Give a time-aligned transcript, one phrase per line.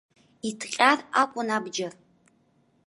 [0.49, 1.93] Иҭҟьар акәын абџьар.